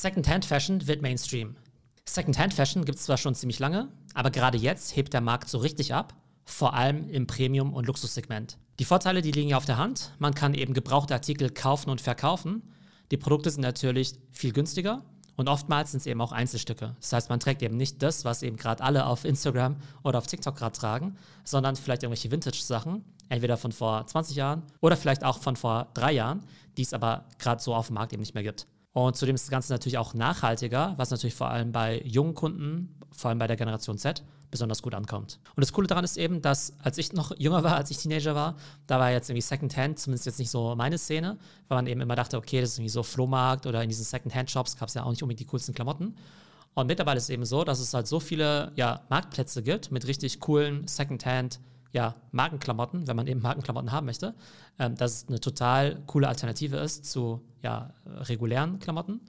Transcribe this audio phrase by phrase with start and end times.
[0.00, 1.56] Secondhand-Fashion wird Mainstream.
[2.06, 5.92] Secondhand-Fashion gibt es zwar schon ziemlich lange, aber gerade jetzt hebt der Markt so richtig
[5.92, 6.14] ab,
[6.46, 8.56] vor allem im Premium- und Luxussegment.
[8.78, 10.14] Die Vorteile, die liegen ja auf der Hand.
[10.18, 12.62] Man kann eben gebrauchte Artikel kaufen und verkaufen.
[13.10, 15.04] Die Produkte sind natürlich viel günstiger
[15.36, 16.96] und oftmals sind es eben auch Einzelstücke.
[16.98, 20.26] Das heißt, man trägt eben nicht das, was eben gerade alle auf Instagram oder auf
[20.26, 25.40] TikTok gerade tragen, sondern vielleicht irgendwelche Vintage-Sachen, entweder von vor 20 Jahren oder vielleicht auch
[25.40, 26.42] von vor drei Jahren,
[26.78, 28.66] die es aber gerade so auf dem Markt eben nicht mehr gibt.
[28.92, 32.96] Und zudem ist das Ganze natürlich auch nachhaltiger, was natürlich vor allem bei jungen Kunden,
[33.12, 35.38] vor allem bei der Generation Z, besonders gut ankommt.
[35.54, 38.34] Und das Coole daran ist eben, dass als ich noch jünger war, als ich Teenager
[38.34, 38.56] war,
[38.88, 42.16] da war jetzt irgendwie Secondhand zumindest jetzt nicht so meine Szene, weil man eben immer
[42.16, 45.10] dachte, okay, das ist irgendwie so Flohmarkt oder in diesen Secondhand-Shops gab es ja auch
[45.10, 46.16] nicht unbedingt die coolsten Klamotten.
[46.74, 50.06] Und mittlerweile ist es eben so, dass es halt so viele ja, Marktplätze gibt mit
[50.06, 51.60] richtig coolen Secondhand-
[51.92, 54.34] ja, Markenklamotten, wenn man eben Markenklamotten haben möchte,
[54.78, 59.20] ähm, dass es eine total coole Alternative ist zu ja, regulären Klamotten.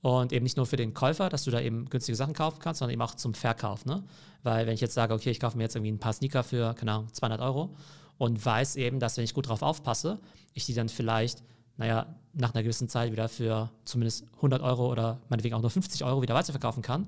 [0.00, 2.78] Und eben nicht nur für den Käufer, dass du da eben günstige Sachen kaufen kannst,
[2.78, 3.84] sondern eben auch zum Verkauf.
[3.84, 4.04] Ne?
[4.44, 6.74] Weil wenn ich jetzt sage, okay, ich kaufe mir jetzt irgendwie ein paar Sneaker für,
[6.74, 7.74] keine Ahnung, 200 Euro
[8.16, 10.20] und weiß eben, dass wenn ich gut drauf aufpasse,
[10.54, 11.42] ich die dann vielleicht,
[11.78, 16.04] naja, nach einer gewissen Zeit wieder für zumindest 100 Euro oder meinetwegen auch nur 50
[16.04, 17.06] Euro wieder weiterverkaufen kann,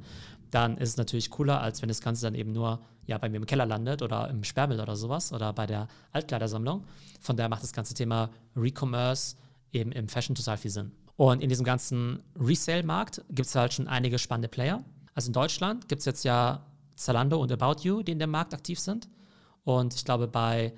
[0.51, 2.81] dann ist es natürlich cooler, als wenn das Ganze dann eben nur
[3.11, 6.85] ja, bei mir im Keller landet oder im Sperrmüll oder sowas oder bei der Altkleidersammlung.
[7.21, 9.37] Von daher macht das ganze Thema Recommerce
[9.73, 10.93] eben im Fashion total viel Sinn.
[11.17, 14.85] Und in diesem ganzen Resale-Markt gibt es halt schon einige spannende Player.
[15.13, 18.55] Also in Deutschland gibt es jetzt ja Zalando und About You, die in dem Markt
[18.55, 19.09] aktiv sind.
[19.65, 20.73] Und ich glaube, bei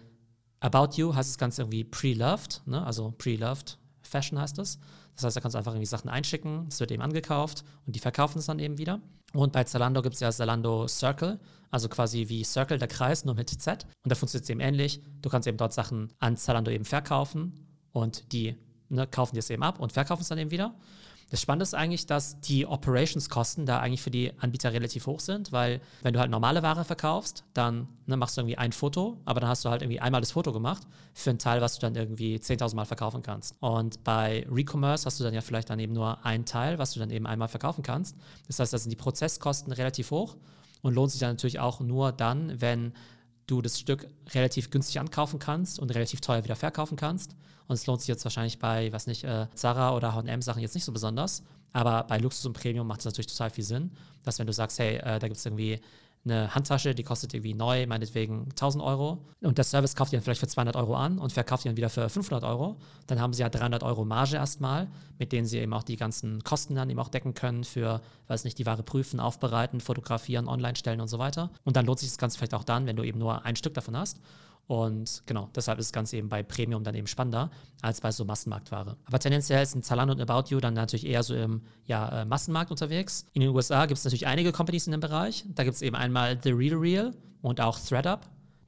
[0.60, 2.84] About You heißt das Ganze irgendwie Pre-Loved, ne?
[2.84, 4.78] also Pre-Loved Fashion heißt es.
[5.16, 8.00] Das heißt, da kannst du einfach irgendwie Sachen einschicken, es wird eben angekauft und die
[8.00, 9.00] verkaufen es dann eben wieder.
[9.34, 13.34] Und bei Zalando gibt es ja Zalando Circle, also quasi wie Circle, der Kreis, nur
[13.34, 13.86] mit Z.
[14.04, 15.00] Und da funktioniert es eben ähnlich.
[15.22, 18.56] Du kannst eben dort Sachen an Zalando eben verkaufen und die
[18.88, 20.74] ne, kaufen dir es eben ab und verkaufen es dann eben wieder.
[21.32, 25.50] Das Spannende ist eigentlich, dass die Operationskosten da eigentlich für die Anbieter relativ hoch sind,
[25.50, 29.40] weil wenn du halt normale Ware verkaufst, dann ne, machst du irgendwie ein Foto, aber
[29.40, 31.94] dann hast du halt irgendwie einmal das Foto gemacht für ein Teil, was du dann
[31.94, 33.56] irgendwie 10.000 Mal verkaufen kannst.
[33.60, 37.00] Und bei Recommerce hast du dann ja vielleicht dann eben nur ein Teil, was du
[37.00, 38.14] dann eben einmal verkaufen kannst.
[38.46, 40.36] Das heißt, da sind die Prozesskosten relativ hoch
[40.82, 42.92] und lohnt sich dann natürlich auch nur dann, wenn
[43.46, 47.34] du das Stück relativ günstig ankaufen kannst und relativ teuer wieder verkaufen kannst.
[47.66, 50.74] Und es lohnt sich jetzt wahrscheinlich bei, was nicht, äh, Zara oder H&M Sachen jetzt
[50.74, 51.42] nicht so besonders.
[51.72, 53.92] Aber bei Luxus und Premium macht es natürlich total viel Sinn,
[54.22, 55.80] dass wenn du sagst, hey, äh, da gibt es irgendwie
[56.24, 59.18] eine Handtasche, die kostet irgendwie neu, meinetwegen 1000 Euro.
[59.40, 61.76] Und der Service kauft ihr dann vielleicht für 200 Euro an und verkauft ihr dann
[61.76, 62.76] wieder für 500 Euro.
[63.08, 64.88] Dann haben sie ja 300 Euro Marge erstmal,
[65.18, 68.44] mit denen sie eben auch die ganzen Kosten dann eben auch decken können für, weiß
[68.44, 71.50] nicht, die Ware prüfen, aufbereiten, fotografieren, online stellen und so weiter.
[71.64, 73.74] Und dann lohnt sich das Ganze vielleicht auch dann, wenn du eben nur ein Stück
[73.74, 74.18] davon hast.
[74.66, 77.50] Und genau, deshalb ist das Ganze eben bei Premium dann eben spannender
[77.82, 78.96] als bei so Massenmarktware.
[79.04, 82.70] Aber tendenziell sind Zalando und About You dann natürlich eher so im ja, äh, Massenmarkt
[82.70, 83.26] unterwegs.
[83.32, 85.44] In den USA gibt es natürlich einige Companies in dem Bereich.
[85.48, 88.20] Da gibt es eben einmal The Real Real und auch ThreadUp.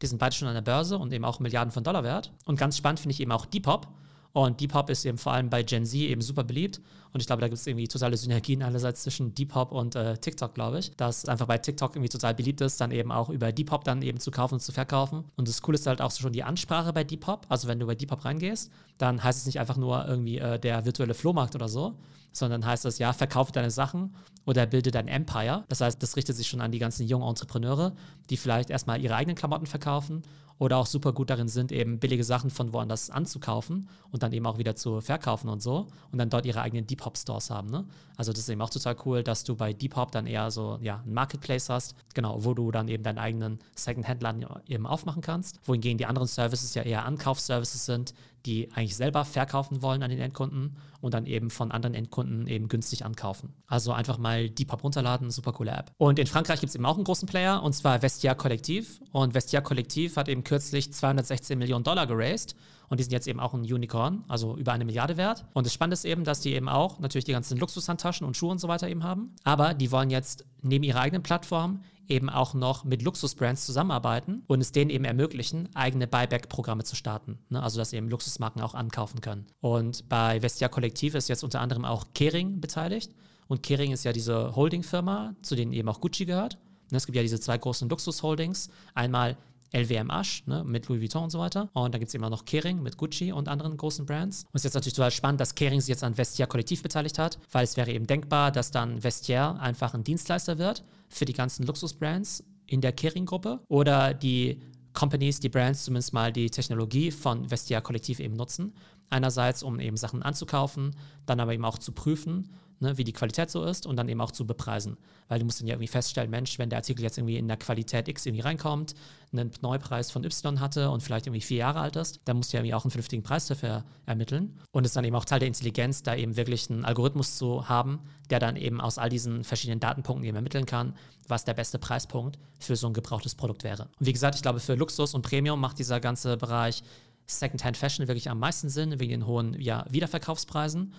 [0.02, 2.32] Die sind beide schon an der Börse und eben auch Milliarden von Dollar wert.
[2.44, 3.88] Und ganz spannend finde ich eben auch Depop.
[4.34, 6.80] Und Depop ist eben vor allem bei Gen Z eben super beliebt.
[7.12, 10.54] Und ich glaube, da gibt es irgendwie totale Synergien einerseits zwischen Depop und äh, TikTok,
[10.54, 10.90] glaube ich.
[10.96, 14.18] Dass einfach bei TikTok irgendwie total beliebt ist, dann eben auch über Depop dann eben
[14.18, 15.22] zu kaufen und zu verkaufen.
[15.36, 17.46] Und das Coole ist halt auch schon die Ansprache bei Depop.
[17.48, 20.84] Also wenn du bei Depop reingehst, dann heißt es nicht einfach nur irgendwie äh, der
[20.84, 21.94] virtuelle Flohmarkt oder so,
[22.32, 25.64] sondern heißt es, ja, verkaufe deine Sachen oder bilde dein Empire.
[25.68, 27.94] Das heißt, das richtet sich schon an die ganzen jungen Entrepreneure,
[28.30, 30.22] die vielleicht erstmal ihre eigenen Klamotten verkaufen
[30.58, 34.46] oder auch super gut darin sind, eben billige Sachen von woanders anzukaufen und dann eben
[34.46, 37.70] auch wieder zu verkaufen und so und dann dort ihre eigenen Depop-Stores haben.
[37.70, 37.84] Ne?
[38.16, 41.02] Also das ist eben auch total cool, dass du bei Depop dann eher so ja,
[41.04, 45.98] ein Marketplace hast, genau, wo du dann eben deinen eigenen Second-Hand-Laden eben aufmachen kannst, wohingegen
[45.98, 48.14] die anderen Services ja eher Ankaufsservices sind,
[48.46, 52.68] die eigentlich selber verkaufen wollen an den Endkunden und dann eben von anderen Endkunden eben
[52.68, 53.54] günstig ankaufen.
[53.66, 55.92] Also einfach mal Depop runterladen, super coole App.
[55.98, 59.00] Und in Frankreich gibt es eben auch einen großen Player und zwar Vestia Kollektiv.
[59.12, 62.56] Und Vestia Kollektiv hat eben kürzlich 216 Millionen Dollar geraced
[62.88, 65.44] und die sind jetzt eben auch ein Unicorn, also über eine Milliarde wert.
[65.52, 68.50] Und das Spannende ist eben, dass die eben auch natürlich die ganzen Luxushandtaschen und Schuhe
[68.50, 69.34] und so weiter eben haben.
[69.44, 74.60] Aber die wollen jetzt neben ihrer eigenen Plattform eben auch noch mit Luxusbrands zusammenarbeiten und
[74.60, 77.38] es denen eben ermöglichen, eigene Buyback-Programme zu starten.
[77.48, 77.62] Ne?
[77.62, 79.46] Also, dass eben Luxusmarken auch ankaufen können.
[79.60, 83.14] Und bei Vestia Kollektiv ist jetzt unter anderem auch Kering beteiligt.
[83.46, 86.58] Und Kering ist ja diese Holding-Firma, zu denen eben auch Gucci gehört.
[86.90, 88.68] Ne, es gibt ja diese zwei großen Luxus-Holdings.
[88.94, 89.36] Einmal
[89.74, 91.68] LWM-Asch ne, mit Louis Vuitton und so weiter.
[91.72, 94.44] Und dann gibt es immer noch Kering mit Gucci und anderen großen Brands.
[94.44, 97.18] Und es ist jetzt natürlich total spannend, dass Kering sich jetzt an Vestiaire Kollektiv beteiligt
[97.18, 101.32] hat, weil es wäre eben denkbar, dass dann Vestiaire einfach ein Dienstleister wird für die
[101.32, 104.60] ganzen Luxusbrands in der Kering-Gruppe oder die
[104.94, 108.72] Companies, die Brands zumindest mal die Technologie von Vestiaire Kollektiv eben nutzen.
[109.10, 110.96] Einerseits, um eben Sachen anzukaufen,
[111.26, 112.48] dann aber eben auch zu prüfen
[112.84, 114.96] ne, wie die Qualität so ist und dann eben auch zu bepreisen.
[115.28, 117.56] Weil du musst dann ja irgendwie feststellen, Mensch, wenn der Artikel jetzt irgendwie in der
[117.56, 118.94] Qualität X irgendwie reinkommt,
[119.32, 122.56] einen Neupreis von Y hatte und vielleicht irgendwie vier Jahre alt ist, dann musst du
[122.56, 124.56] ja irgendwie auch einen vernünftigen Preis dafür ermitteln.
[124.70, 127.68] Und es ist dann eben auch Teil der Intelligenz, da eben wirklich einen Algorithmus zu
[127.68, 128.00] haben,
[128.30, 130.94] der dann eben aus all diesen verschiedenen Datenpunkten eben ermitteln kann,
[131.26, 133.88] was der beste Preispunkt für so ein gebrauchtes Produkt wäre.
[133.98, 136.82] Und wie gesagt, ich glaube, für Luxus und Premium macht dieser ganze Bereich
[137.26, 140.92] Secondhand Fashion wirklich am meisten Sinn, wegen den hohen ja, Wiederverkaufspreisen.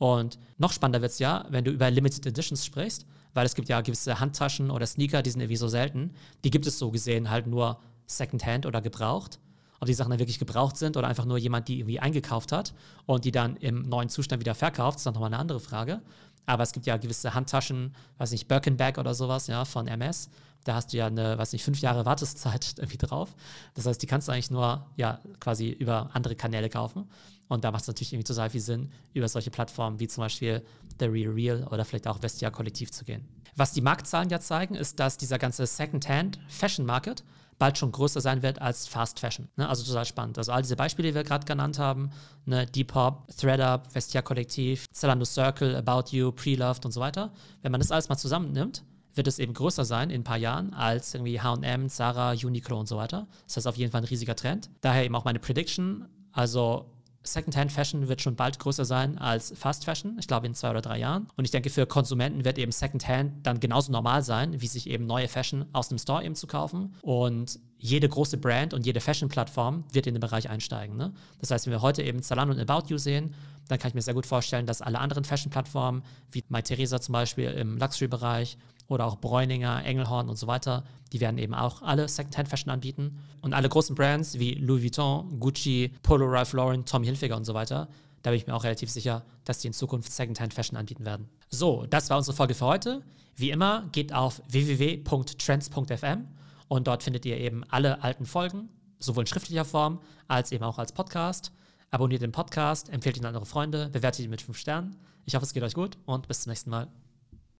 [0.00, 3.04] Und noch spannender wird es ja, wenn du über Limited Editions sprichst,
[3.34, 6.12] weil es gibt ja gewisse Handtaschen oder Sneaker, die sind irgendwie so selten.
[6.42, 9.38] Die gibt es so gesehen halt nur Secondhand oder gebraucht.
[9.78, 12.72] Ob die Sachen dann wirklich gebraucht sind oder einfach nur jemand, die irgendwie eingekauft hat
[13.04, 16.00] und die dann im neuen Zustand wieder verkauft, ist dann nochmal eine andere Frage.
[16.46, 20.30] Aber es gibt ja gewisse Handtaschen, weiß nicht, Birkenbag oder sowas, ja, von MS.
[20.64, 23.34] Da hast du ja eine, weiß nicht, fünf Jahre Warteszeit irgendwie drauf.
[23.74, 27.08] Das heißt, die kannst du eigentlich nur, ja, quasi über andere Kanäle kaufen.
[27.48, 30.62] Und da macht es natürlich irgendwie total viel Sinn, über solche Plattformen wie zum Beispiel
[31.00, 33.26] The Real Real oder vielleicht auch Vestia Kollektiv zu gehen.
[33.56, 37.24] Was die Marktzahlen ja zeigen, ist, dass dieser ganze Secondhand Fashion Market
[37.60, 39.48] bald schon größer sein wird als Fast Fashion.
[39.56, 39.68] Ne?
[39.68, 40.38] Also total spannend.
[40.38, 42.10] Also all diese Beispiele, die wir gerade genannt haben,
[42.46, 42.66] ne?
[42.66, 47.32] Depop, ThreadUp, Vestia Kollektiv, Zalando Circle, About You, Preloved und so weiter.
[47.62, 48.82] Wenn man das alles mal zusammennimmt,
[49.14, 52.88] wird es eben größer sein in ein paar Jahren als irgendwie H&M, Zara, Uniqlo und
[52.88, 53.26] so weiter.
[53.46, 54.70] Das heißt auf jeden Fall ein riesiger Trend.
[54.80, 56.08] Daher eben auch meine Prediction.
[56.32, 56.86] Also
[57.22, 60.80] Secondhand Fashion wird schon bald größer sein als Fast Fashion, ich glaube in zwei oder
[60.80, 61.28] drei Jahren.
[61.36, 65.06] Und ich denke, für Konsumenten wird eben Secondhand dann genauso normal sein, wie sich eben
[65.06, 66.94] neue Fashion aus dem Store eben zu kaufen.
[67.02, 70.96] Und jede große Brand und jede Fashion-Plattform wird in den Bereich einsteigen.
[70.96, 71.12] Ne?
[71.40, 73.34] Das heißt, wenn wir heute eben Zalando und About You sehen,
[73.68, 76.02] dann kann ich mir sehr gut vorstellen, dass alle anderen Fashion-Plattformen,
[76.32, 78.56] wie MyTheresa zum Beispiel im Luxury-Bereich
[78.90, 83.20] oder auch Bräuninger, Engelhorn und so weiter, die werden eben auch alle Secondhand-Fashion anbieten.
[83.40, 87.54] Und alle großen Brands wie Louis Vuitton, Gucci, Polo Ralph Lauren, Tommy Hilfiger und so
[87.54, 87.88] weiter,
[88.22, 91.28] da bin ich mir auch relativ sicher, dass die in Zukunft Secondhand-Fashion anbieten werden.
[91.48, 93.02] So, das war unsere Folge für heute.
[93.36, 96.26] Wie immer, geht auf www.trends.fm
[96.68, 100.78] und dort findet ihr eben alle alten Folgen, sowohl in schriftlicher Form als eben auch
[100.78, 101.52] als Podcast.
[101.92, 104.96] Abonniert den Podcast, empfehlt ihn an eure Freunde, bewertet ihn mit 5 Sternen.
[105.24, 106.88] Ich hoffe, es geht euch gut und bis zum nächsten Mal.